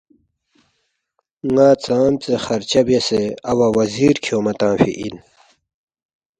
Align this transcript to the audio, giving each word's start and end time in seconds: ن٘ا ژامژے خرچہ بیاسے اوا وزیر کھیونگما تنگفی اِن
ن٘ا 1.53 1.69
ژامژے 1.83 2.35
خرچہ 2.45 2.81
بیاسے 2.85 3.21
اوا 3.49 3.67
وزیر 3.77 4.15
کھیونگما 4.23 4.53
تنگفی 4.59 4.93
اِن 4.99 5.15